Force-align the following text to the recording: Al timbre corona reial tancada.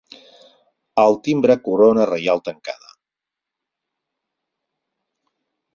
Al 1.03 1.17
timbre 1.27 1.57
corona 1.67 2.07
reial 2.13 2.41
tancada. 2.49 2.89